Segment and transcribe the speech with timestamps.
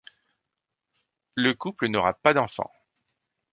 [1.35, 2.71] Le couple n'aura pas d'enfant.